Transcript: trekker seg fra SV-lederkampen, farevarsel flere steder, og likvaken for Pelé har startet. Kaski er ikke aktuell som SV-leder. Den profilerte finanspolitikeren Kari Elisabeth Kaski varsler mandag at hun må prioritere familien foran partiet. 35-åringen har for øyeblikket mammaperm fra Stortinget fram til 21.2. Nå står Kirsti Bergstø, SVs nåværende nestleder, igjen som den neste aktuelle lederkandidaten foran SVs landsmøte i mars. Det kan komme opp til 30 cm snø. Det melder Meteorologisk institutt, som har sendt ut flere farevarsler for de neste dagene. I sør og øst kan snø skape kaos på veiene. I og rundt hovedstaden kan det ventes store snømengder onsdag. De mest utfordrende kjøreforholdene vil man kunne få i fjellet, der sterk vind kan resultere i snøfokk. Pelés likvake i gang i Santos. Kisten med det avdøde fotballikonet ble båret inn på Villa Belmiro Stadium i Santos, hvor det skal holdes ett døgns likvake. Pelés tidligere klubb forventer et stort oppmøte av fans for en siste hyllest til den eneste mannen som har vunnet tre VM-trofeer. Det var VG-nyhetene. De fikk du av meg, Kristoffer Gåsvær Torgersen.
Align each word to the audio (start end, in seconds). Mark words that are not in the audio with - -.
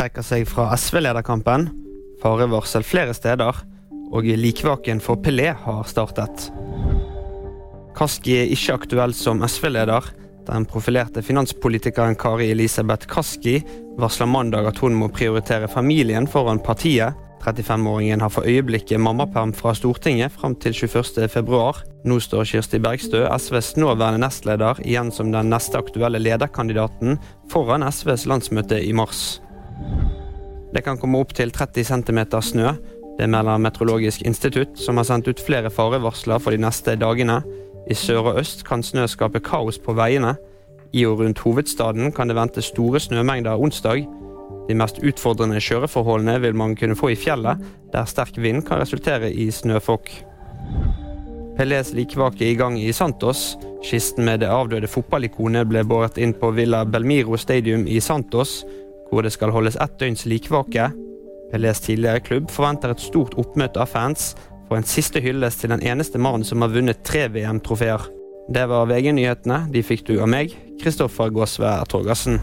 trekker 0.00 0.24
seg 0.24 0.46
fra 0.48 0.70
SV-lederkampen, 0.80 1.66
farevarsel 2.22 2.84
flere 2.86 3.12
steder, 3.12 3.58
og 4.10 4.24
likvaken 4.24 5.00
for 5.04 5.20
Pelé 5.20 5.50
har 5.52 5.82
startet. 5.88 6.46
Kaski 7.98 8.38
er 8.38 8.54
ikke 8.54 8.78
aktuell 8.78 9.12
som 9.14 9.44
SV-leder. 9.44 10.08
Den 10.48 10.64
profilerte 10.64 11.20
finanspolitikeren 11.22 12.16
Kari 12.16 12.48
Elisabeth 12.54 13.10
Kaski 13.10 13.58
varsler 14.00 14.30
mandag 14.30 14.70
at 14.70 14.80
hun 14.80 14.96
må 14.96 15.10
prioritere 15.12 15.68
familien 15.68 16.30
foran 16.30 16.62
partiet. 16.64 17.12
35-åringen 17.44 18.24
har 18.24 18.32
for 18.32 18.48
øyeblikket 18.48 19.00
mammaperm 19.00 19.52
fra 19.56 19.74
Stortinget 19.76 20.32
fram 20.32 20.56
til 20.60 20.72
21.2. 20.76 21.60
Nå 22.08 22.18
står 22.24 22.48
Kirsti 22.48 22.80
Bergstø, 22.80 23.26
SVs 23.36 23.74
nåværende 23.76 24.24
nestleder, 24.24 24.80
igjen 24.80 25.12
som 25.12 25.32
den 25.32 25.52
neste 25.52 25.80
aktuelle 25.80 26.20
lederkandidaten 26.20 27.20
foran 27.52 27.84
SVs 27.92 28.28
landsmøte 28.28 28.80
i 28.80 28.96
mars. 28.96 29.40
Det 30.74 30.84
kan 30.86 30.98
komme 30.98 31.18
opp 31.18 31.34
til 31.34 31.50
30 31.50 31.84
cm 31.88 32.20
snø. 32.42 32.74
Det 33.18 33.26
melder 33.28 33.58
Meteorologisk 33.58 34.22
institutt, 34.22 34.78
som 34.78 34.96
har 34.96 35.08
sendt 35.08 35.28
ut 35.28 35.42
flere 35.42 35.70
farevarsler 35.70 36.38
for 36.38 36.54
de 36.54 36.62
neste 36.62 36.94
dagene. 36.96 37.40
I 37.90 37.94
sør 37.94 38.30
og 38.30 38.40
øst 38.40 38.64
kan 38.68 38.82
snø 38.82 39.06
skape 39.10 39.42
kaos 39.42 39.80
på 39.82 39.96
veiene. 39.98 40.36
I 40.92 41.04
og 41.06 41.20
rundt 41.20 41.42
hovedstaden 41.42 42.12
kan 42.12 42.30
det 42.30 42.36
ventes 42.38 42.70
store 42.70 43.00
snømengder 43.00 43.58
onsdag. 43.58 44.06
De 44.68 44.74
mest 44.78 45.02
utfordrende 45.02 45.60
kjøreforholdene 45.60 46.38
vil 46.40 46.54
man 46.54 46.76
kunne 46.78 46.96
få 46.98 47.12
i 47.12 47.18
fjellet, 47.18 47.58
der 47.92 48.06
sterk 48.06 48.38
vind 48.38 48.62
kan 48.66 48.80
resultere 48.80 49.32
i 49.32 49.50
snøfokk. 49.50 50.10
Pelés 51.58 51.90
likvake 51.92 52.46
i 52.46 52.54
gang 52.56 52.78
i 52.80 52.92
Santos. 52.92 53.56
Kisten 53.84 54.24
med 54.24 54.40
det 54.40 54.48
avdøde 54.48 54.88
fotballikonet 54.88 55.68
ble 55.68 55.82
båret 55.84 56.16
inn 56.16 56.32
på 56.32 56.52
Villa 56.56 56.84
Belmiro 56.86 57.36
Stadium 57.36 57.86
i 57.88 57.98
Santos, 58.00 58.62
hvor 59.10 59.26
det 59.26 59.32
skal 59.34 59.52
holdes 59.54 59.78
ett 59.80 59.98
døgns 60.00 60.26
likvake. 60.30 60.90
Pelés 61.50 61.82
tidligere 61.82 62.22
klubb 62.22 62.50
forventer 62.54 62.94
et 62.94 63.02
stort 63.02 63.34
oppmøte 63.40 63.82
av 63.82 63.90
fans 63.90 64.32
for 64.68 64.78
en 64.78 64.86
siste 64.86 65.22
hyllest 65.22 65.64
til 65.64 65.74
den 65.74 65.82
eneste 65.82 66.20
mannen 66.22 66.46
som 66.46 66.62
har 66.62 66.70
vunnet 66.70 67.02
tre 67.06 67.26
VM-trofeer. 67.34 68.06
Det 68.50 68.66
var 68.70 68.88
VG-nyhetene. 68.90 69.64
De 69.74 69.82
fikk 69.86 70.06
du 70.08 70.16
av 70.22 70.30
meg, 70.30 70.54
Kristoffer 70.82 71.34
Gåsvær 71.34 71.86
Torgersen. 71.90 72.38